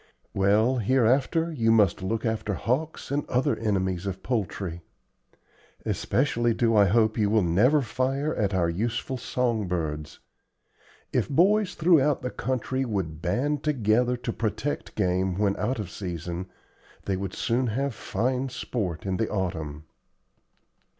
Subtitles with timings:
[0.33, 4.81] "Well, hereafter you must look after hawks, and other enemies of poultry.
[5.85, 10.17] Especially do I hope you will never fire at our useful song birds.
[11.13, 16.47] If boys throughout the country would band together to protect game when out of season,
[17.05, 19.83] they would soon have fine sport in the autumn."